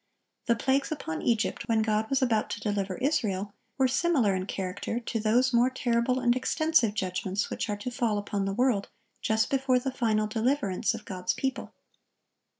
[0.47, 4.99] The plagues upon Egypt when God was about to deliver Israel, were similar in character
[4.99, 8.89] to those more terrible and extensive judgments which are to fall upon the world
[9.21, 11.75] just before the final deliverance of God's people.